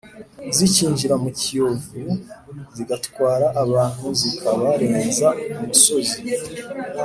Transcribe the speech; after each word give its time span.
zikinjira 0.55 1.15
mu 1.23 1.29
Kiyovu 1.39 1.99
zigatwara 2.75 3.47
abantu 3.63 4.05
zikabarenza 4.19 5.27
umusozi 5.57 6.19